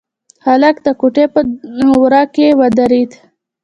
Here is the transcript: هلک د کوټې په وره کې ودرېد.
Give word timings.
هلک 0.45 0.75
د 0.85 0.87
کوټې 0.99 1.25
په 1.33 1.39
وره 2.01 2.23
کې 2.33 2.47
ودرېد. 2.59 3.11